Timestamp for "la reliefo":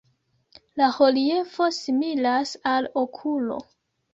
0.81-1.67